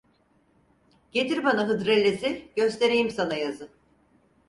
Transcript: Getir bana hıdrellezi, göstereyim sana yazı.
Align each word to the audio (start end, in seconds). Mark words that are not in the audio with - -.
Getir 1.11 1.43
bana 1.45 1.67
hıdrellezi, 1.67 2.51
göstereyim 2.55 3.09
sana 3.09 3.35
yazı. 3.35 3.69